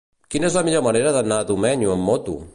Quina 0.35 0.47
és 0.49 0.55
la 0.59 0.63
millor 0.69 0.83
manera 0.87 1.13
d'anar 1.19 1.39
a 1.45 1.49
Domenyo 1.53 1.97
amb 1.99 2.09
moto? 2.13 2.39